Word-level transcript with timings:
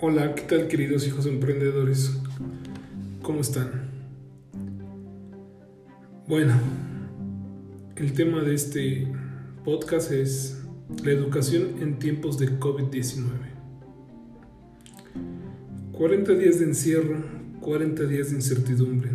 Hola, 0.00 0.34
¿qué 0.34 0.42
tal 0.42 0.66
queridos 0.66 1.06
hijos 1.06 1.24
emprendedores? 1.24 2.18
¿Cómo 3.22 3.40
están? 3.40 3.92
Bueno, 6.26 6.52
el 7.94 8.12
tema 8.12 8.42
de 8.42 8.54
este 8.54 9.06
podcast 9.64 10.10
es 10.10 10.60
la 11.04 11.12
educación 11.12 11.76
en 11.80 12.00
tiempos 12.00 12.40
de 12.40 12.58
COVID-19. 12.58 13.22
40 15.92 16.32
días 16.32 16.58
de 16.58 16.64
encierro, 16.64 17.22
40 17.60 18.02
días 18.06 18.30
de 18.30 18.36
incertidumbre. 18.36 19.12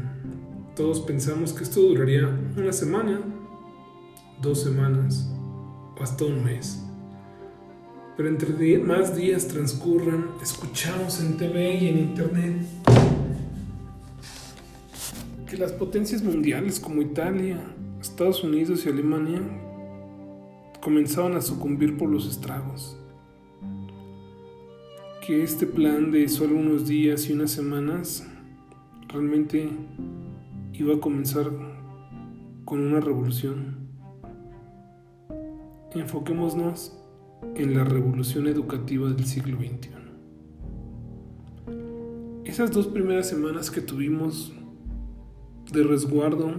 Todos 0.78 1.02
pensamos 1.02 1.52
que 1.52 1.66
esto 1.66 1.82
duraría 1.82 2.30
una 2.56 2.72
semana, 2.72 3.20
dos 4.42 4.64
semanas 4.64 5.30
hasta 6.00 6.24
un 6.24 6.42
mes. 6.42 6.82
Pero 8.20 8.28
entre 8.28 8.80
más 8.80 9.16
días 9.16 9.48
transcurran, 9.48 10.26
escuchamos 10.44 11.22
en 11.22 11.38
TV 11.38 11.76
y 11.76 11.88
en 11.88 12.00
Internet 12.00 12.66
que 15.48 15.56
las 15.56 15.72
potencias 15.72 16.22
mundiales 16.22 16.82
como 16.82 17.02
Italia, 17.02 17.62
Estados 18.02 18.44
Unidos 18.44 18.86
y 18.86 18.90
Alemania 18.90 19.42
comenzaban 20.82 21.38
a 21.38 21.42
sucumbir 21.42 21.96
por 21.96 22.10
los 22.10 22.28
estragos. 22.28 22.98
Que 25.26 25.42
este 25.42 25.66
plan 25.66 26.12
de 26.12 26.28
solo 26.28 26.58
unos 26.58 26.90
días 26.90 27.30
y 27.30 27.32
unas 27.32 27.52
semanas 27.52 28.28
realmente 29.08 29.70
iba 30.74 30.96
a 30.96 31.00
comenzar 31.00 31.50
con 32.66 32.82
una 32.82 33.00
revolución. 33.00 33.78
Enfoquémonos 35.96 36.99
en 37.60 37.76
la 37.76 37.84
revolución 37.84 38.48
educativa 38.48 39.10
del 39.10 39.26
siglo 39.26 39.58
XXI. 39.58 39.90
Esas 42.46 42.72
dos 42.72 42.88
primeras 42.88 43.28
semanas 43.28 43.70
que 43.70 43.82
tuvimos 43.82 44.54
de 45.74 45.84
resguardo 45.84 46.54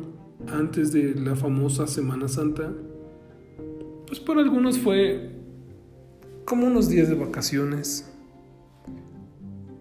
antes 0.46 0.92
de 0.92 1.14
la 1.14 1.34
famosa 1.36 1.86
Semana 1.86 2.28
Santa, 2.28 2.74
pues 4.06 4.20
para 4.20 4.42
algunos 4.42 4.78
fue 4.78 5.30
como 6.44 6.66
unos 6.66 6.90
días 6.90 7.08
de 7.08 7.14
vacaciones, 7.14 8.12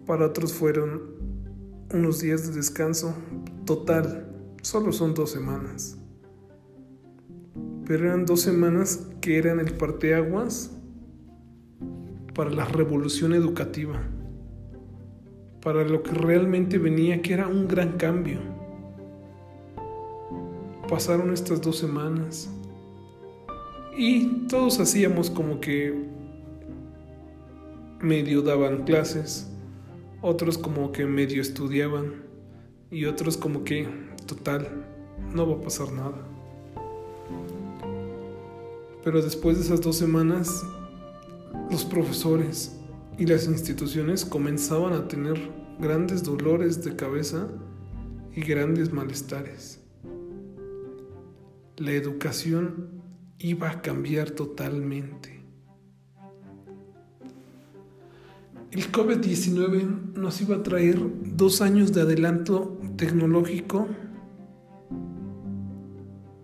para 0.05 0.25
otros 0.25 0.53
fueron 0.53 1.01
unos 1.93 2.21
días 2.21 2.47
de 2.47 2.55
descanso, 2.55 3.13
total, 3.65 4.33
solo 4.61 4.93
son 4.93 5.13
dos 5.13 5.31
semanas. 5.31 5.97
Pero 7.85 8.05
eran 8.05 8.25
dos 8.25 8.39
semanas 8.39 9.05
que 9.19 9.37
eran 9.37 9.59
el 9.59 9.73
parteaguas 9.73 10.78
para 12.39 12.51
la 12.51 12.63
revolución 12.63 13.33
educativa, 13.33 14.01
para 15.61 15.83
lo 15.83 16.01
que 16.01 16.11
realmente 16.11 16.77
venía, 16.77 17.21
que 17.21 17.33
era 17.33 17.49
un 17.49 17.67
gran 17.67 17.97
cambio. 17.97 18.39
Pasaron 20.87 21.33
estas 21.33 21.61
dos 21.61 21.77
semanas 21.77 22.49
y 23.97 24.47
todos 24.47 24.79
hacíamos 24.79 25.29
como 25.29 25.59
que 25.59 25.93
medio 27.99 28.41
daban 28.41 28.85
clases, 28.85 29.51
otros 30.21 30.57
como 30.57 30.93
que 30.93 31.05
medio 31.05 31.41
estudiaban 31.41 32.23
y 32.89 33.03
otros 33.03 33.35
como 33.35 33.65
que, 33.65 33.85
total, 34.25 34.65
no 35.35 35.45
va 35.45 35.57
a 35.57 35.61
pasar 35.61 35.91
nada. 35.91 36.25
Pero 39.03 39.21
después 39.21 39.57
de 39.57 39.63
esas 39.63 39.81
dos 39.81 39.97
semanas 39.97 40.63
los 41.69 41.85
profesores 41.85 42.75
y 43.17 43.25
las 43.25 43.45
instituciones 43.45 44.25
comenzaban 44.25 44.93
a 44.93 45.07
tener 45.07 45.51
grandes 45.79 46.23
dolores 46.23 46.83
de 46.83 46.95
cabeza 46.95 47.47
y 48.35 48.41
grandes 48.41 48.91
malestares. 48.91 49.81
La 51.77 51.91
educación 51.91 52.89
iba 53.37 53.69
a 53.69 53.81
cambiar 53.81 54.31
totalmente. 54.31 55.43
El 58.71 58.91
COVID-19 58.91 60.13
nos 60.15 60.41
iba 60.41 60.57
a 60.57 60.63
traer 60.63 60.99
dos 61.35 61.61
años 61.61 61.93
de 61.93 62.01
adelanto 62.01 62.77
tecnológico 62.97 63.87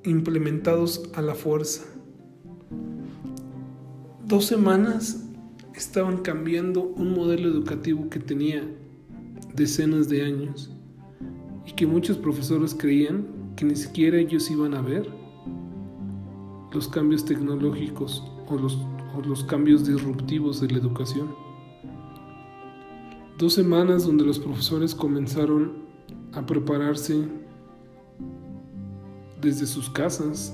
implementados 0.04 1.10
a 1.14 1.22
la 1.22 1.36
fuerza 1.36 1.95
dos 4.28 4.46
semanas 4.46 5.24
estaban 5.76 6.18
cambiando 6.18 6.82
un 6.82 7.14
modelo 7.14 7.48
educativo 7.48 8.10
que 8.10 8.20
tenía 8.20 8.64
decenas 9.54 10.10
de 10.10 10.24
años 10.24 10.72
y 11.66 11.74
que 11.74 11.86
muchos 11.86 12.18
profesores 12.18 12.76
creían 12.76 13.54
que 13.56 13.66
ni 13.66 13.76
siquiera 13.76 14.18
ellos 14.18 14.50
iban 14.50 14.74
a 14.74 14.82
ver 14.82 15.08
los 16.72 16.88
cambios 16.88 17.24
tecnológicos 17.24 18.24
o 18.48 18.58
los, 18.58 19.44
cambios 19.46 19.86
disruptivos 19.86 20.60
de 20.60 20.70
la 20.70 20.78
educación. 20.78 21.30
Dos 23.38 23.54
semanas 23.54 24.06
donde 24.06 24.26
los 24.26 24.40
profesores 24.40 24.94
comenzaron 24.94 25.86
a 26.34 26.46
prepararse 26.46 27.28
desde 29.42 29.66
sus 29.66 29.90
casas, 29.90 30.54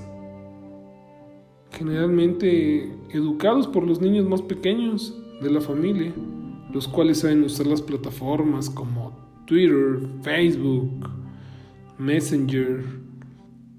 generalmente 1.82 2.92
educados 3.10 3.66
por 3.66 3.84
los 3.84 4.00
niños 4.00 4.28
más 4.28 4.40
pequeños 4.40 5.18
de 5.42 5.50
la 5.50 5.60
familia, 5.60 6.12
los 6.72 6.86
cuales 6.86 7.18
saben 7.18 7.42
usar 7.42 7.66
las 7.66 7.82
plataformas 7.82 8.70
como 8.70 9.12
Twitter, 9.46 9.98
Facebook, 10.22 11.10
Messenger, 11.98 12.84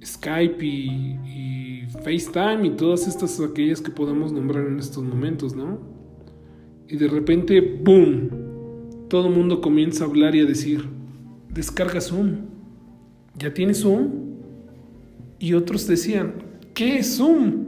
Skype 0.04 0.66
y, 0.66 1.20
FaceTime 2.04 2.68
y 2.68 2.70
todas 2.72 3.08
estas 3.08 3.40
aquellas 3.40 3.80
que 3.80 3.92
podemos 3.92 4.34
nombrar 4.34 4.66
en 4.66 4.80
estos 4.80 5.04
momentos, 5.04 5.56
¿no? 5.56 5.80
Y 6.90 6.98
de 6.98 7.08
repente, 7.08 7.62
¡boom! 7.62 8.30
Todo 9.08 9.28
el 9.28 9.36
mundo 9.36 9.62
comienza 9.62 10.04
a 10.04 10.08
hablar 10.08 10.36
y 10.36 10.42
a 10.42 10.46
decir, 10.46 10.84
descarga 11.54 12.02
Zoom. 12.02 12.48
¿Ya 13.38 13.54
tienes 13.54 13.82
Zoom? 13.82 14.10
Y 15.40 15.54
otros 15.54 15.88
decían, 15.88 16.34
¿qué 16.74 16.98
es 16.98 17.18
Zoom? 17.18 17.63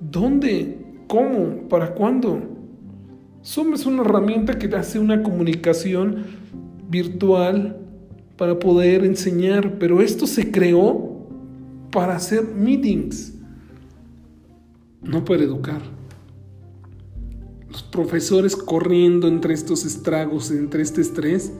¿Dónde? 0.00 0.78
¿Cómo? 1.06 1.68
¿Para 1.68 1.94
cuándo? 1.94 2.40
Zoom 3.44 3.74
es 3.74 3.84
una 3.84 4.02
herramienta 4.02 4.58
que 4.58 4.74
hace 4.74 4.98
una 4.98 5.22
comunicación 5.22 6.24
virtual 6.88 7.78
para 8.36 8.58
poder 8.58 9.04
enseñar, 9.04 9.78
pero 9.78 10.00
esto 10.00 10.26
se 10.26 10.50
creó 10.50 11.26
para 11.92 12.16
hacer 12.16 12.44
meetings, 12.44 13.34
no 15.02 15.24
para 15.24 15.42
educar. 15.42 15.82
Los 17.70 17.82
profesores 17.82 18.56
corriendo 18.56 19.28
entre 19.28 19.52
estos 19.54 19.84
estragos, 19.84 20.50
entre 20.50 20.82
este 20.82 21.02
estrés, 21.02 21.52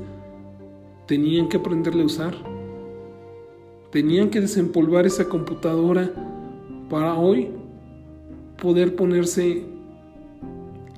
tenían 1.06 1.48
que 1.48 1.58
aprenderle 1.58 2.02
a 2.02 2.06
usar. 2.06 2.34
Tenían 3.92 4.30
que 4.30 4.40
desempolvar 4.40 5.06
esa 5.06 5.28
computadora 5.28 6.12
para 6.88 7.14
hoy 7.14 7.59
poder 8.60 8.94
ponerse 8.94 9.64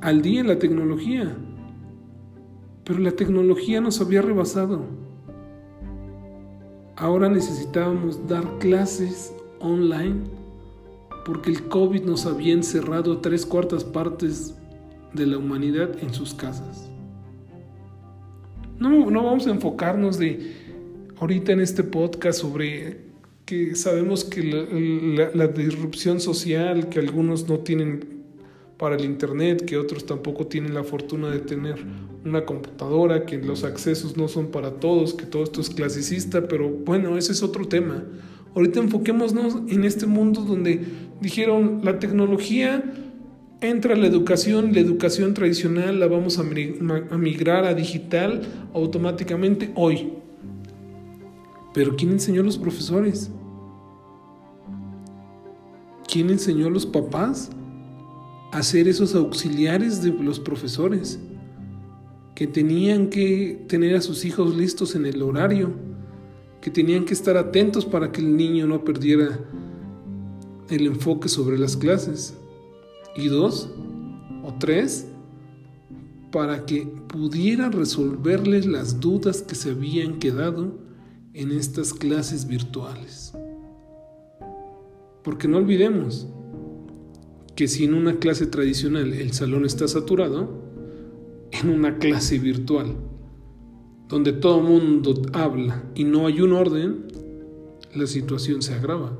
al 0.02 0.20
día 0.20 0.40
en 0.40 0.48
la 0.48 0.58
tecnología. 0.58 1.34
Pero 2.84 2.98
la 2.98 3.12
tecnología 3.12 3.80
nos 3.80 4.00
había 4.00 4.20
rebasado. 4.20 4.82
Ahora 6.96 7.28
necesitábamos 7.28 8.28
dar 8.28 8.58
clases 8.58 9.34
online 9.60 10.20
porque 11.24 11.50
el 11.50 11.68
COVID 11.68 12.02
nos 12.02 12.26
había 12.26 12.52
encerrado 12.52 13.18
tres 13.18 13.46
cuartas 13.46 13.84
partes 13.84 14.54
de 15.14 15.26
la 15.26 15.38
humanidad 15.38 15.90
en 16.02 16.12
sus 16.12 16.34
casas. 16.34 16.90
No, 18.78 19.10
no 19.10 19.24
vamos 19.24 19.46
a 19.46 19.50
enfocarnos 19.50 20.18
de 20.18 20.54
ahorita 21.20 21.52
en 21.52 21.60
este 21.60 21.84
podcast 21.84 22.40
sobre 22.40 23.11
sabemos 23.74 24.24
que 24.24 24.42
la, 25.34 25.46
disrupción 25.48 26.20
social 26.20 26.88
que 26.88 26.98
algunos 26.98 27.48
no 27.48 27.58
tienen 27.58 28.22
para 28.78 28.96
el 28.96 29.04
Internet, 29.04 29.64
que 29.64 29.76
otros 29.76 30.06
tampoco 30.06 30.46
tienen 30.46 30.74
la 30.74 30.84
fortuna 30.84 31.30
de 31.30 31.38
tener 31.38 31.76
una 32.24 32.44
computadora, 32.44 33.26
que 33.26 33.38
los 33.38 33.64
accesos 33.64 34.16
no 34.16 34.28
son 34.28 34.50
para 34.50 34.80
todos, 34.80 35.14
que 35.14 35.24
todo 35.24 35.44
esto 35.44 35.60
es 35.60 35.70
clasicista, 35.70 36.48
pero 36.48 36.68
bueno, 36.68 37.16
ese 37.16 37.32
es 37.32 37.42
otro 37.42 37.66
tema. 37.66 38.04
Ahorita 38.54 38.80
enfoquémonos 38.80 39.56
en 39.68 39.84
este 39.84 40.06
mundo 40.06 40.42
donde 40.42 40.80
dijeron 41.20 41.80
la 41.84 41.98
tecnología 41.98 42.82
entra 43.60 43.94
la 43.94 44.06
educación, 44.06 44.72
la 44.74 44.80
educación 44.80 45.34
tradicional 45.34 46.00
la 46.00 46.08
vamos 46.08 46.38
a 46.38 46.42
migrar 46.42 47.64
a 47.64 47.74
digital 47.74 48.42
automáticamente 48.74 49.70
hoy. 49.74 50.12
Pero 51.72 51.96
¿quién 51.96 52.10
enseñó 52.10 52.42
a 52.42 52.44
los 52.44 52.58
profesores? 52.58 53.30
¿Quién 56.12 56.28
enseñó 56.28 56.66
a 56.66 56.70
los 56.70 56.84
papás? 56.84 57.50
a 58.52 58.62
ser 58.62 58.86
esos 58.86 59.14
auxiliares 59.14 60.02
de 60.02 60.10
los 60.10 60.38
profesores, 60.38 61.18
que 62.34 62.46
tenían 62.46 63.08
que 63.08 63.64
tener 63.66 63.96
a 63.96 64.02
sus 64.02 64.26
hijos 64.26 64.54
listos 64.54 64.94
en 64.94 65.06
el 65.06 65.22
horario, 65.22 65.72
que 66.60 66.70
tenían 66.70 67.06
que 67.06 67.14
estar 67.14 67.38
atentos 67.38 67.86
para 67.86 68.12
que 68.12 68.20
el 68.20 68.36
niño 68.36 68.66
no 68.66 68.84
perdiera 68.84 69.40
el 70.68 70.86
enfoque 70.86 71.30
sobre 71.30 71.58
las 71.58 71.78
clases. 71.78 72.34
Y 73.16 73.28
dos 73.28 73.70
o 74.44 74.52
tres, 74.58 75.06
para 76.30 76.66
que 76.66 76.86
pudieran 77.08 77.72
resolverles 77.72 78.66
las 78.66 79.00
dudas 79.00 79.40
que 79.40 79.54
se 79.54 79.70
habían 79.70 80.18
quedado 80.18 80.78
en 81.32 81.52
estas 81.52 81.94
clases 81.94 82.46
virtuales. 82.46 83.32
Porque 85.22 85.48
no 85.48 85.58
olvidemos 85.58 86.28
que 87.54 87.68
si 87.68 87.84
en 87.84 87.94
una 87.94 88.18
clase 88.18 88.46
tradicional 88.46 89.12
el 89.12 89.32
salón 89.32 89.64
está 89.64 89.86
saturado, 89.88 90.62
en 91.52 91.68
una 91.68 91.98
clase 91.98 92.38
virtual, 92.38 92.96
donde 94.08 94.32
todo 94.32 94.60
mundo 94.60 95.14
habla 95.32 95.84
y 95.94 96.04
no 96.04 96.26
hay 96.26 96.40
un 96.40 96.52
orden, 96.52 97.06
la 97.94 98.06
situación 98.06 98.62
se 98.62 98.74
agrava. 98.74 99.18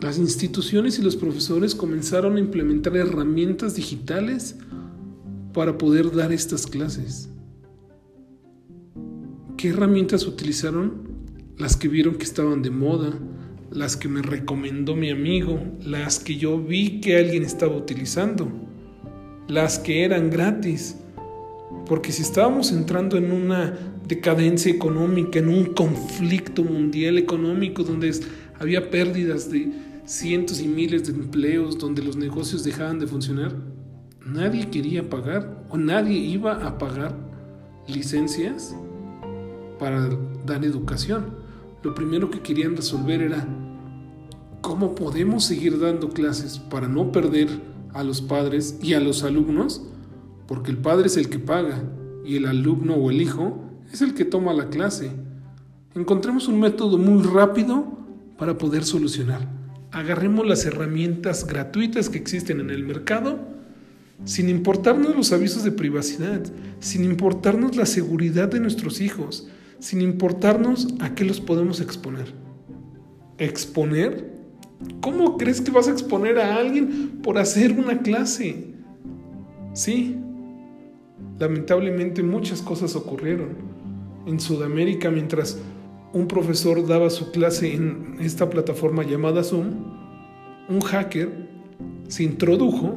Las 0.00 0.18
instituciones 0.18 0.98
y 0.98 1.02
los 1.02 1.16
profesores 1.16 1.74
comenzaron 1.74 2.36
a 2.36 2.40
implementar 2.40 2.96
herramientas 2.96 3.74
digitales 3.74 4.56
para 5.52 5.76
poder 5.76 6.14
dar 6.14 6.32
estas 6.32 6.66
clases. 6.66 7.28
¿Qué 9.56 9.70
herramientas 9.70 10.24
utilizaron? 10.24 11.07
Las 11.58 11.76
que 11.76 11.88
vieron 11.88 12.14
que 12.14 12.24
estaban 12.24 12.62
de 12.62 12.70
moda, 12.70 13.12
las 13.72 13.96
que 13.96 14.08
me 14.08 14.22
recomendó 14.22 14.94
mi 14.94 15.10
amigo, 15.10 15.60
las 15.82 16.20
que 16.20 16.36
yo 16.36 16.58
vi 16.58 17.00
que 17.00 17.16
alguien 17.16 17.42
estaba 17.42 17.76
utilizando, 17.76 18.48
las 19.48 19.78
que 19.78 20.04
eran 20.04 20.30
gratis. 20.30 20.96
Porque 21.86 22.12
si 22.12 22.22
estábamos 22.22 22.70
entrando 22.70 23.16
en 23.16 23.32
una 23.32 23.76
decadencia 24.06 24.72
económica, 24.72 25.38
en 25.38 25.48
un 25.48 25.66
conflicto 25.66 26.62
mundial 26.62 27.18
económico 27.18 27.82
donde 27.82 28.12
había 28.58 28.90
pérdidas 28.90 29.50
de 29.50 29.70
cientos 30.04 30.60
y 30.60 30.68
miles 30.68 31.06
de 31.06 31.12
empleos 31.12 31.78
donde 31.78 32.02
los 32.02 32.16
negocios 32.16 32.64
dejaban 32.64 32.98
de 32.98 33.06
funcionar, 33.06 33.54
nadie 34.24 34.70
quería 34.70 35.10
pagar 35.10 35.64
o 35.68 35.76
nadie 35.76 36.16
iba 36.16 36.66
a 36.66 36.78
pagar 36.78 37.14
licencias 37.86 38.74
para 39.78 40.08
dar 40.46 40.64
educación. 40.64 41.37
Lo 41.82 41.94
primero 41.94 42.30
que 42.30 42.40
querían 42.40 42.76
resolver 42.76 43.22
era 43.22 43.46
cómo 44.60 44.94
podemos 44.94 45.44
seguir 45.44 45.78
dando 45.78 46.10
clases 46.10 46.58
para 46.58 46.88
no 46.88 47.12
perder 47.12 47.48
a 47.94 48.02
los 48.02 48.20
padres 48.20 48.78
y 48.82 48.94
a 48.94 49.00
los 49.00 49.22
alumnos, 49.22 49.82
porque 50.46 50.70
el 50.70 50.78
padre 50.78 51.06
es 51.06 51.16
el 51.16 51.28
que 51.28 51.38
paga 51.38 51.82
y 52.24 52.36
el 52.36 52.46
alumno 52.46 52.94
o 52.94 53.10
el 53.10 53.22
hijo 53.22 53.62
es 53.92 54.02
el 54.02 54.14
que 54.14 54.24
toma 54.24 54.52
la 54.52 54.68
clase. 54.68 55.10
Encontremos 55.94 56.48
un 56.48 56.60
método 56.60 56.98
muy 56.98 57.22
rápido 57.22 57.86
para 58.36 58.58
poder 58.58 58.84
solucionar 58.84 59.58
agarremos 59.90 60.46
las 60.46 60.64
herramientas 60.64 61.46
gratuitas 61.46 62.08
que 62.08 62.18
existen 62.18 62.60
en 62.60 62.70
el 62.70 62.84
mercado 62.84 63.38
sin 64.24 64.48
importarnos 64.48 65.14
los 65.14 65.32
avisos 65.32 65.62
de 65.62 65.70
privacidad, 65.70 66.42
sin 66.80 67.04
importarnos 67.04 67.76
la 67.76 67.86
seguridad 67.86 68.48
de 68.48 68.58
nuestros 68.58 69.00
hijos, 69.00 69.46
sin 69.78 70.00
importarnos 70.00 70.88
a 71.00 71.14
qué 71.14 71.24
los 71.24 71.40
podemos 71.40 71.80
exponer. 71.80 72.32
¿Exponer? 73.38 74.38
¿Cómo 75.00 75.36
crees 75.36 75.60
que 75.60 75.70
vas 75.70 75.88
a 75.88 75.92
exponer 75.92 76.38
a 76.38 76.56
alguien 76.56 77.20
por 77.22 77.38
hacer 77.38 77.72
una 77.72 77.98
clase? 78.00 78.74
Sí, 79.72 80.16
lamentablemente 81.38 82.22
muchas 82.22 82.62
cosas 82.62 82.96
ocurrieron. 82.96 83.78
En 84.26 84.40
Sudamérica, 84.40 85.10
mientras 85.10 85.58
un 86.12 86.26
profesor 86.26 86.86
daba 86.86 87.10
su 87.10 87.30
clase 87.30 87.74
en 87.74 88.16
esta 88.20 88.50
plataforma 88.50 89.04
llamada 89.04 89.42
Zoom, 89.42 89.98
un 90.68 90.80
hacker 90.80 91.48
se 92.08 92.24
introdujo 92.24 92.96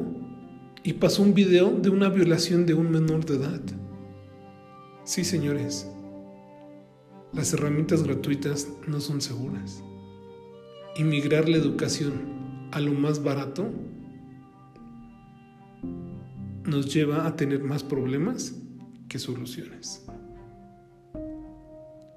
y 0.82 0.94
pasó 0.94 1.22
un 1.22 1.34
video 1.34 1.70
de 1.70 1.90
una 1.90 2.08
violación 2.08 2.66
de 2.66 2.74
un 2.74 2.90
menor 2.90 3.24
de 3.24 3.36
edad. 3.36 3.60
Sí, 5.04 5.24
señores, 5.24 5.88
las 7.32 7.52
herramientas 7.54 8.02
gratuitas 8.02 8.68
no 8.86 9.00
son 9.00 9.20
seguras. 9.20 9.82
Inmigrar 10.96 11.48
la 11.48 11.56
educación 11.56 12.68
a 12.70 12.80
lo 12.80 12.92
más 12.92 13.22
barato 13.22 13.70
nos 16.64 16.92
lleva 16.92 17.26
a 17.26 17.36
tener 17.36 17.62
más 17.62 17.82
problemas 17.82 18.54
que 19.08 19.18
soluciones. 19.18 20.04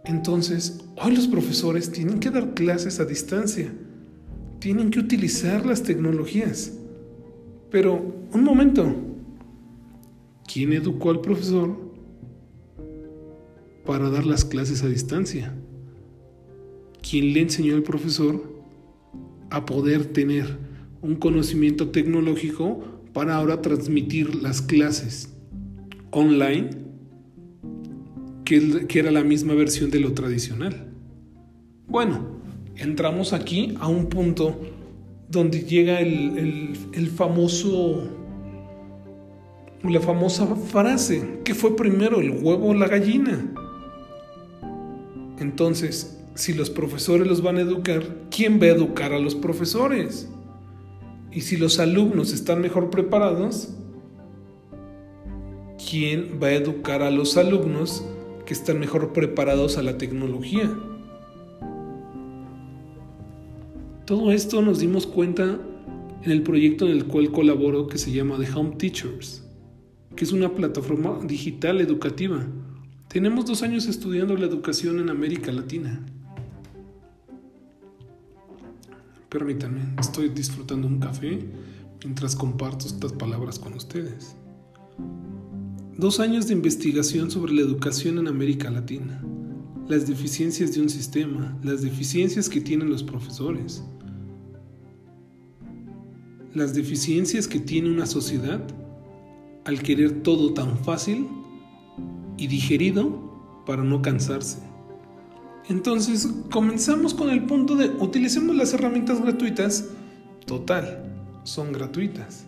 Entonces, 0.04 0.86
hoy 1.02 1.16
los 1.16 1.28
profesores 1.28 1.92
tienen 1.92 2.20
que 2.20 2.30
dar 2.30 2.54
clases 2.54 3.00
a 3.00 3.06
distancia, 3.06 3.74
tienen 4.60 4.92
que 4.92 5.00
utilizar 5.00 5.66
las 5.66 5.82
tecnologías. 5.82 6.74
Pero, 7.72 8.28
un 8.32 8.44
momento, 8.44 8.94
¿quién 10.46 10.74
educó 10.74 11.10
al 11.10 11.22
profesor 11.22 11.85
para 13.86 14.10
dar 14.10 14.26
las 14.26 14.46
clases 14.46 14.84
a 14.84 14.88
distancia? 14.88 15.54
¿Quién 17.08 17.34
le 17.34 17.42
enseñó 17.42 17.76
al 17.76 17.84
profesor 17.84 18.42
a 19.50 19.66
poder 19.66 20.06
tener 20.08 20.58
un 21.02 21.16
conocimiento 21.16 21.90
tecnológico 21.90 22.84
para 23.14 23.36
ahora 23.36 23.62
transmitir 23.62 24.36
las 24.36 24.62
clases 24.62 25.34
online 26.12 26.70
que, 28.44 28.86
era 29.00 29.12
la 29.12 29.24
misma 29.24 29.54
versión 29.54 29.90
de 29.90 30.00
lo 30.00 30.14
tradicional. 30.14 30.88
Bueno, 31.88 32.42
entramos 32.76 33.34
aquí 33.34 33.76
a 33.80 33.88
un 33.88 34.08
punto 34.08 34.60
donde 35.30 35.62
llega 35.62 36.00
el, 36.00 36.78
el, 36.94 37.08
famoso, 37.08 38.04
la 39.84 40.00
famosa 40.00 40.46
frase, 40.56 41.40
¿qué 41.44 41.56
fue 41.56 41.76
primero, 41.76 42.20
el 42.22 42.31
huevo 42.31 42.68
o 42.68 42.74
la 42.74 42.88
gallina? 42.88 43.52
Entonces, 45.45 46.19
si 46.33 46.53
los 46.53 46.69
profesores 46.69 47.27
los 47.27 47.42
van 47.42 47.57
a 47.57 47.62
educar, 47.62 48.03
¿quién 48.30 48.59
va 48.59 48.65
a 48.65 48.69
educar 48.69 49.14
a 49.14 49.19
los 49.19 49.35
profesores? 49.35 50.28
Y 51.31 51.42
si 51.42 51.56
los 51.56 51.80
alumnos 51.80 52.33
están 52.33 52.61
mejor 52.61 52.90
preparados, 52.90 53.75
¿quién 55.90 56.40
va 56.42 56.47
a 56.47 56.54
educar 56.54 57.04
a 57.04 57.11
los 57.11 57.37
alumnos 57.37 58.04
que 58.45 58.54
están 58.54 58.80
mejor 58.80 59.11
preparados 59.11 59.78
a 59.78 59.83
la 59.83 59.97
tecnología. 59.97 60.71
Todo 64.06 64.31
esto 64.31 64.61
nos 64.61 64.80
dimos 64.80 65.07
cuenta 65.07 65.59
en 66.23 66.31
el 66.31 66.44
proyecto 66.44 66.85
en 66.85 66.92
el 66.92 67.06
cual 67.06 67.31
colaboro 67.31 67.87
que 67.87 67.97
se 67.97 68.11
llama 68.11 68.37
The 68.37 68.52
Home 68.54 68.75
Teachers, 68.78 69.44
que 70.16 70.23
es 70.23 70.31
una 70.31 70.54
plataforma 70.54 71.19
digital 71.25 71.81
educativa. 71.81 72.45
Tenemos 73.16 73.45
dos 73.45 73.64
años 73.64 73.88
estudiando 73.88 74.36
la 74.36 74.45
educación 74.45 75.00
en 75.00 75.10
América 75.10 75.50
Latina. 75.50 76.06
Permítanme, 79.30 79.95
estoy 80.02 80.28
disfrutando 80.28 80.86
un 80.86 81.00
café 81.00 81.40
mientras 82.04 82.36
comparto 82.36 82.88
estas 82.88 83.14
palabras 83.14 83.57
con 83.57 83.72
ustedes. 83.72 84.36
Dos 85.98 86.19
años 86.19 86.48
de 86.48 86.56
investigación 86.56 87.31
sobre 87.31 87.54
la 87.54 87.62
educación 87.62 88.18
en 88.18 88.28
América 88.28 88.69
Latina, 88.69 89.24
las 89.88 90.07
deficiencias 90.07 90.74
de 90.74 90.81
un 90.81 90.90
sistema, 90.90 91.57
las 91.64 91.84
deficiencias 91.84 92.50
que 92.50 92.60
tienen 92.60 92.90
los 92.90 93.02
profesores, 93.02 93.81
las 96.54 96.74
deficiencias 96.74 97.48
que 97.48 97.62
tiene 97.62 97.90
una 97.90 98.07
sociedad 98.07 98.62
al 99.64 99.81
querer 99.81 100.22
todo 100.22 100.54
tan 100.54 100.78
fácil 100.80 101.28
y 102.37 102.47
digerido 102.47 103.63
para 103.65 103.83
no 103.83 104.01
cansarse. 104.01 104.59
Entonces 105.68 106.30
comenzamos 106.51 107.13
con 107.13 107.30
el 107.30 107.44
punto 107.44 107.75
de 107.75 107.89
utilicemos 107.89 108.56
las 108.56 108.73
herramientas 108.73 109.21
gratuitas. 109.21 109.89
Total, 110.45 111.04
son 111.44 111.71
gratuitas. 111.71 112.45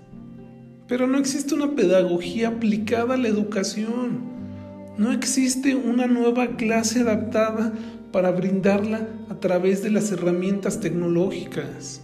Pero 0.88 1.08
no 1.08 1.18
existe 1.18 1.56
una 1.56 1.76
pedagogía 1.76 2.50
aplicada 2.50 3.16
a 3.16 3.18
la 3.18 3.28
educación. 3.28 4.38
No 4.98 5.12
existe 5.12 5.76
una 5.76 6.08
nueva 6.08 6.58
clase 6.58 7.02
adaptada 7.02 7.74
para 8.12 8.32
brindarla 8.32 9.08
a 9.30 9.40
través 9.40 9.84
de 9.84 9.90
las 9.90 10.12
herramientas 10.12 10.80
tecnológicas. 10.80 12.02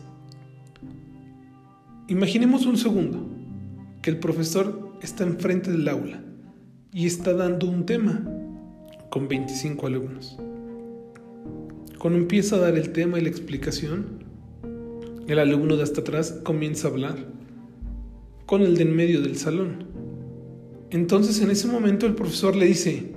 Imaginemos 2.07 2.65
un 2.65 2.77
segundo 2.77 3.29
que 4.01 4.09
el 4.09 4.19
profesor 4.19 4.91
está 5.01 5.23
enfrente 5.23 5.71
del 5.71 5.87
aula 5.87 6.21
y 6.93 7.07
está 7.07 7.33
dando 7.33 7.67
un 7.67 7.85
tema 7.85 8.23
con 9.09 9.27
25 9.27 9.87
alumnos. 9.87 10.37
Cuando 11.97 12.19
empieza 12.19 12.57
a 12.57 12.59
dar 12.59 12.77
el 12.77 12.91
tema 12.91 13.19
y 13.19 13.23
la 13.23 13.29
explicación, 13.29 14.21
El 15.25 15.39
alumno 15.39 15.77
de 15.77 15.83
hasta 15.83 16.01
atrás 16.01 16.41
comienza 16.43 16.89
a 16.89 16.91
hablar 16.91 17.15
con 18.45 18.61
el 18.61 18.75
de 18.75 18.83
en 18.83 18.93
medio 18.93 19.21
del 19.21 19.37
salón. 19.37 19.85
Entonces 20.89 21.41
en 21.41 21.49
ese 21.49 21.65
momento 21.69 22.05
el 22.05 22.13
profesor 22.13 22.57
le 22.57 22.65
dice, 22.65 23.13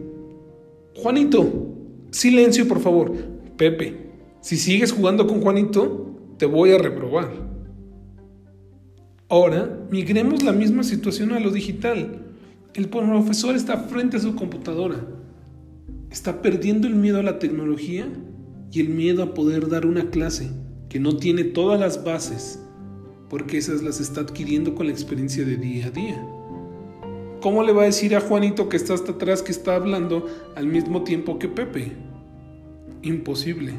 Juanito, 0.95 1.67
silencio 2.13 2.69
por 2.69 2.79
favor. 2.79 3.13
Pepe, 3.57 4.07
si 4.41 4.57
sigues 4.57 4.93
jugando 4.93 5.27
con 5.27 5.41
Juanito, 5.41 6.15
te 6.39 6.47
voy 6.47 6.71
a 6.71 6.79
reprobar. 6.79 7.33
Ahora, 9.29 9.81
migremos 9.91 10.45
la 10.45 10.53
misma 10.53 10.85
situación 10.85 11.33
a 11.33 11.41
lo 11.41 11.51
digital. 11.51 12.26
El 12.77 12.91
profesor 12.91 13.57
está 13.57 13.79
frente 13.79 14.19
a 14.19 14.21
su 14.21 14.35
computadora. 14.35 15.03
Está 16.11 16.43
perdiendo 16.43 16.87
el 16.87 16.95
miedo 16.95 17.19
a 17.19 17.23
la 17.23 17.39
tecnología 17.39 18.07
y 18.71 18.81
el 18.81 18.91
miedo 18.91 19.23
a 19.23 19.33
poder 19.33 19.71
dar 19.71 19.87
una 19.87 20.11
clase 20.11 20.51
que 20.91 21.01
no 21.01 21.17
tiene 21.17 21.45
todas 21.45 21.81
las 21.81 22.05
bases, 22.05 22.61
porque 23.31 23.57
esas 23.57 23.83
las 23.83 23.99
está 23.99 24.21
adquiriendo 24.21 24.75
con 24.75 24.89
la 24.89 24.93
experiencia 24.93 25.47
de 25.47 25.57
día 25.57 25.87
a 25.87 25.91
día. 25.91 26.23
¿Cómo 27.41 27.63
le 27.63 27.73
va 27.73 27.85
a 27.85 27.87
decir 27.87 28.15
a 28.15 28.21
Juanito 28.21 28.69
que 28.69 28.77
está 28.77 28.93
hasta 28.93 29.13
atrás 29.13 29.41
que 29.41 29.53
está 29.53 29.75
hablando 29.75 30.27
al 30.55 30.67
mismo 30.67 31.03
tiempo 31.03 31.39
que 31.39 31.49
Pepe? 31.49 31.93
Imposible. 33.01 33.73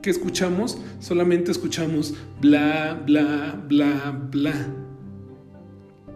¿Qué 0.00 0.08
escuchamos? 0.08 0.78
Solamente 1.00 1.50
escuchamos 1.50 2.14
bla, 2.40 3.02
bla, 3.04 3.62
bla, 3.68 4.18
bla. 4.30 4.89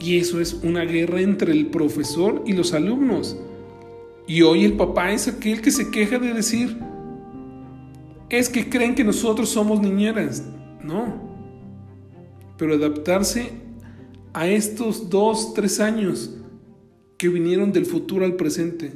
Y 0.04 0.18
eso 0.18 0.38
es 0.38 0.52
una 0.62 0.84
guerra 0.84 1.22
entre 1.22 1.52
el 1.52 1.68
profesor 1.68 2.42
y 2.44 2.52
los 2.52 2.74
alumnos. 2.74 3.38
Y 4.26 4.42
hoy 4.42 4.66
el 4.66 4.74
papá 4.74 5.12
es 5.12 5.28
aquel 5.28 5.62
que 5.62 5.70
se 5.70 5.90
queja 5.90 6.18
de 6.18 6.34
decir, 6.34 6.76
es 8.28 8.50
que 8.50 8.68
creen 8.68 8.94
que 8.94 9.02
nosotros 9.02 9.48
somos 9.48 9.80
niñeras. 9.80 10.44
No. 10.82 11.22
Pero 12.58 12.74
adaptarse 12.74 13.52
a 14.34 14.46
estos 14.46 15.08
dos, 15.08 15.54
tres 15.54 15.80
años 15.80 16.36
que 17.16 17.30
vinieron 17.30 17.72
del 17.72 17.86
futuro 17.86 18.26
al 18.26 18.36
presente 18.36 18.92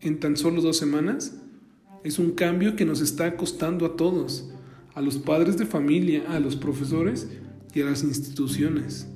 en 0.00 0.20
tan 0.20 0.36
solo 0.36 0.62
dos 0.62 0.76
semanas, 0.76 1.36
es 2.04 2.20
un 2.20 2.30
cambio 2.30 2.76
que 2.76 2.84
nos 2.84 3.00
está 3.00 3.36
costando 3.36 3.84
a 3.84 3.96
todos, 3.96 4.48
a 4.94 5.00
los 5.00 5.18
padres 5.18 5.58
de 5.58 5.66
familia, 5.66 6.22
a 6.28 6.38
los 6.38 6.54
profesores 6.54 7.28
y 7.74 7.80
a 7.80 7.86
las 7.86 8.04
instituciones. 8.04 9.08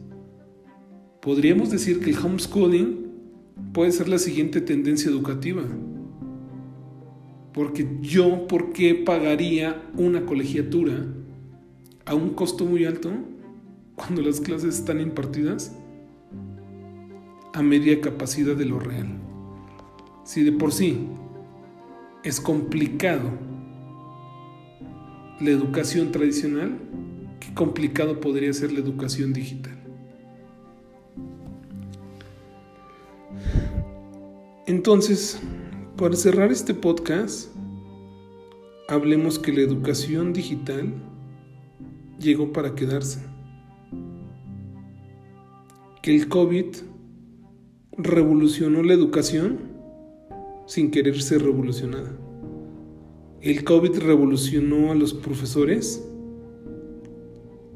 Podríamos 1.20 1.70
decir 1.70 2.00
que 2.00 2.10
el 2.10 2.18
homeschooling 2.18 3.10
puede 3.74 3.92
ser 3.92 4.08
la 4.08 4.18
siguiente 4.18 4.62
tendencia 4.62 5.10
educativa. 5.10 5.62
Porque 7.52 7.86
yo, 8.00 8.46
¿por 8.46 8.72
qué 8.72 8.94
pagaría 8.94 9.82
una 9.98 10.24
colegiatura 10.24 11.06
a 12.06 12.14
un 12.14 12.30
costo 12.30 12.64
muy 12.64 12.86
alto 12.86 13.10
cuando 13.96 14.22
las 14.22 14.40
clases 14.40 14.78
están 14.78 15.00
impartidas 15.00 15.76
a 17.52 17.62
media 17.62 18.00
capacidad 18.00 18.56
de 18.56 18.64
lo 18.64 18.78
real? 18.78 19.08
Si 20.24 20.42
de 20.42 20.52
por 20.52 20.72
sí 20.72 21.06
es 22.24 22.40
complicado 22.40 23.30
la 25.38 25.50
educación 25.50 26.12
tradicional, 26.12 26.78
qué 27.40 27.52
complicado 27.52 28.20
podría 28.20 28.52
ser 28.54 28.72
la 28.72 28.80
educación 28.80 29.34
digital. 29.34 29.79
Entonces, 34.66 35.40
para 35.96 36.14
cerrar 36.16 36.52
este 36.52 36.74
podcast, 36.74 37.48
hablemos 38.88 39.38
que 39.38 39.52
la 39.52 39.62
educación 39.62 40.32
digital 40.32 40.92
llegó 42.18 42.52
para 42.52 42.74
quedarse. 42.74 43.20
Que 46.02 46.14
el 46.14 46.28
COVID 46.28 46.66
revolucionó 47.96 48.82
la 48.82 48.94
educación 48.94 49.58
sin 50.66 50.90
querer 50.90 51.20
ser 51.20 51.42
revolucionada. 51.42 52.12
El 53.40 53.64
COVID 53.64 53.98
revolucionó 53.98 54.92
a 54.92 54.94
los 54.94 55.14
profesores 55.14 56.04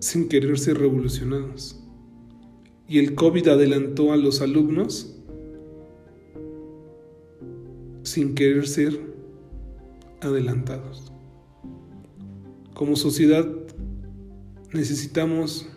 sin 0.00 0.28
querer 0.28 0.58
ser 0.58 0.78
revolucionados. 0.78 1.80
Y 2.86 2.98
el 2.98 3.14
COVID 3.14 3.48
adelantó 3.48 4.12
a 4.12 4.16
los 4.16 4.42
alumnos 4.42 5.13
sin 8.14 8.36
querer 8.36 8.68
ser 8.68 9.00
adelantados. 10.20 11.12
Como 12.72 12.94
sociedad 12.94 13.44
necesitamos 14.72 15.68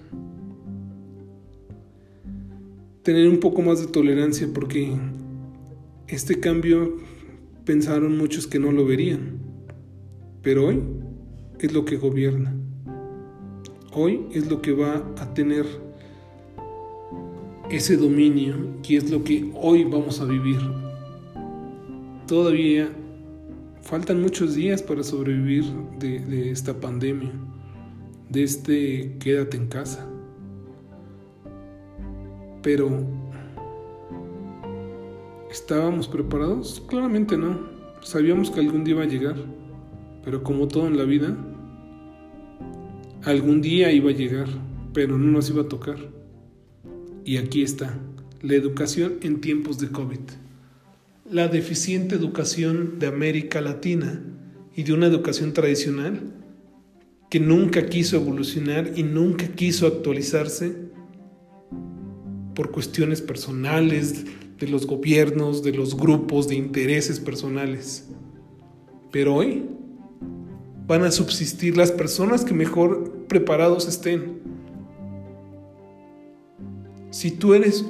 tener 3.01 3.27
un 3.27 3.39
poco 3.39 3.63
más 3.63 3.79
de 3.79 3.88
tolerancia 3.88 4.48
porque 4.53 4.96
este 6.08 6.39
cambio 6.39 6.98
pensaron 7.65 8.15
muchos 8.20 8.46
que 8.46 8.60
no 8.60 8.72
lo 8.72 8.86
verían, 8.86 9.39
pero 10.44 10.67
hoy 10.67 10.84
es 11.60 11.74
lo 11.74 11.86
que 11.86 11.98
gobierna. 11.98 12.56
Hoy 13.94 14.27
es 14.32 14.48
lo 14.48 14.62
que 14.62 14.74
va 14.74 14.98
a 15.17 15.34
tener 15.34 15.65
ese 17.72 17.98
dominio 17.98 18.77
y 18.88 18.96
es 18.96 19.10
lo 19.10 19.24
que 19.24 19.50
hoy 19.56 19.86
vamos 19.86 20.22
a 20.22 20.25
vivir 20.25 20.60
todavía 22.27 22.89
faltan 23.81 24.22
muchos 24.22 24.53
días 24.53 24.84
para 24.84 25.01
sobrevivir 25.01 25.63
de, 25.98 26.51
esta 26.51 26.77
pandemia, 26.79 27.31
de 28.29 28.43
este 28.43 29.15
quédate 29.19 29.57
en 29.57 29.67
casa. 29.67 30.05
Pero, 32.62 32.89
¿estábamos 35.50 36.07
preparados? 36.07 36.84
Claramente 36.88 37.38
no. 37.38 37.60
Sabíamos 38.01 38.51
que 38.51 38.60
algún 38.60 38.84
día 38.84 38.96
iba 38.96 39.03
a 39.03 39.07
llegar, 39.07 39.36
pero 40.24 40.43
como 40.43 40.67
todo 40.67 40.88
en 40.88 40.98
la 40.98 41.03
vida, 41.03 41.36
algún 43.24 43.62
día 43.62 43.91
iba 43.91 44.10
a 44.10 44.13
llegar, 44.13 44.48
pero 44.93 45.17
no 45.17 45.31
nos 45.31 45.50
iba 45.50 45.62
a 45.62 45.67
tocar. 45.67 45.98
Y 47.24 47.38
aquí 47.38 47.63
está, 47.63 47.98
la 48.41 48.55
educación 48.55 49.13
en 49.22 49.39
tiempos 49.39 49.79
de 49.79 49.89
COVID 49.89 50.19
la 51.29 51.48
deficiente 51.48 52.15
educación 52.15 53.00
de 53.00 53.07
América 53.07 53.60
Latina 53.60 54.24
y 54.75 54.84
de 54.84 54.93
una 54.93 55.07
educación 55.07 55.53
tradicional 55.53 56.34
que 57.29 57.39
nunca 57.39 57.88
quiso 57.88 58.15
evolucionar 58.15 58.93
y 58.96 59.03
nunca 59.03 59.48
quiso 59.48 59.88
actualizarse 59.88 60.75
por 62.55 62.72
cuestiones 62.72 63.22
personales 63.22 64.25
de 64.57 64.67
los 64.67 64.88
gobiernos, 64.88 65.63
de 65.63 65.74
los 65.74 65.98
grupos, 65.98 66.48
de 66.48 66.55
intereses 66.55 67.19
personales. 67.19 68.07
Pero 69.12 69.36
hoy 69.36 69.65
van 70.88 71.03
a 71.03 71.12
subsistir 71.12 71.75
las 71.75 71.91
personas 71.91 72.46
que 72.46 72.53
mejor 72.53 73.25
preparados 73.27 73.88
estén. 73.88 74.39
Si 77.12 77.31
tú 77.31 77.53
eres 77.53 77.86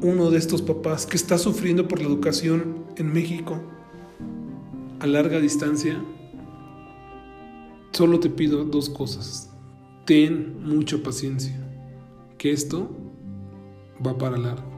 uno 0.00 0.30
de 0.30 0.38
estos 0.38 0.62
papás 0.62 1.06
que 1.06 1.16
está 1.16 1.38
sufriendo 1.38 1.86
por 1.86 2.00
la 2.00 2.06
educación 2.06 2.86
en 2.96 3.12
México 3.12 3.60
a 5.00 5.06
larga 5.06 5.40
distancia, 5.40 6.02
solo 7.90 8.20
te 8.20 8.30
pido 8.30 8.64
dos 8.64 8.88
cosas. 8.88 9.52
Ten 10.06 10.62
mucha 10.64 10.98
paciencia, 10.98 11.54
que 12.38 12.52
esto 12.52 12.90
va 14.04 14.16
para 14.16 14.36
largo. 14.36 14.70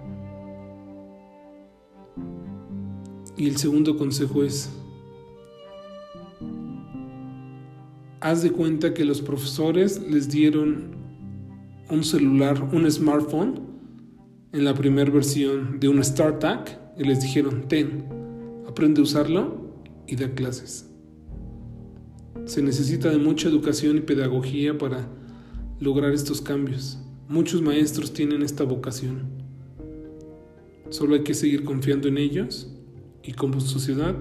Y 3.37 3.49
el 3.49 3.56
segundo 3.56 3.97
consejo 3.97 4.44
es, 4.44 4.71
haz 8.21 8.42
de 8.42 8.50
cuenta 8.50 8.94
que 8.94 9.04
los 9.04 9.21
profesores 9.21 10.00
les 10.00 10.28
dieron 10.28 10.97
un 11.90 12.04
celular, 12.04 12.62
un 12.73 12.90
smartphone, 12.90 13.74
en 14.54 14.64
la 14.64 14.73
primera 14.73 15.11
versión 15.11 15.80
de 15.80 15.88
un 15.88 16.02
StarTAC 16.02 16.78
y 16.96 17.02
les 17.02 17.20
dijeron, 17.20 17.66
ten, 17.66 18.04
aprende 18.68 19.00
a 19.00 19.02
usarlo 19.02 19.75
y 20.06 20.14
da 20.14 20.32
clases. 20.32 20.88
Se 22.44 22.62
necesita 22.62 23.11
de 23.11 23.18
mucha 23.18 23.49
educación 23.49 23.96
y 23.96 24.02
pedagogía 24.02 24.78
para 24.78 25.08
lograr 25.80 26.12
estos 26.12 26.40
cambios. 26.40 27.00
Muchos 27.28 27.62
maestros 27.62 28.12
tienen 28.12 28.42
esta 28.42 28.62
vocación. 28.62 29.23
Solo 30.88 31.16
hay 31.16 31.25
que 31.25 31.34
seguir 31.34 31.64
confiando 31.64 32.06
en 32.06 32.16
ellos 32.16 32.73
y 33.25 33.32
como 33.32 33.58
sociedad 33.58 34.14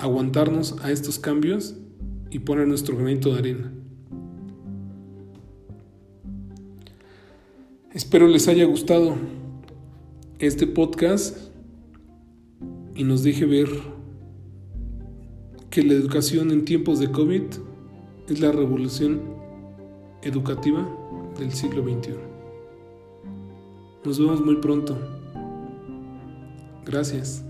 aguantarnos 0.00 0.80
a 0.82 0.90
estos 0.90 1.20
cambios 1.20 1.76
y 2.32 2.40
poner 2.40 2.66
nuestro 2.66 2.96
granito 2.96 3.32
de 3.32 3.38
arena. 3.38 3.72
Espero 7.96 8.28
les 8.28 8.46
haya 8.46 8.66
gustado 8.66 9.16
este 10.38 10.66
podcast 10.66 11.34
y 12.94 13.04
nos 13.04 13.22
deje 13.22 13.46
ver 13.46 13.70
que 15.70 15.82
la 15.82 15.94
educación 15.94 16.50
en 16.50 16.66
tiempos 16.66 16.98
de 16.98 17.10
COVID 17.10 17.44
es 18.28 18.40
la 18.40 18.52
revolución 18.52 19.22
educativa 20.20 20.86
del 21.38 21.50
siglo 21.52 21.82
XXI. 21.84 22.16
Nos 24.04 24.18
vemos 24.18 24.44
muy 24.44 24.56
pronto. 24.56 24.98
Gracias. 26.84 27.45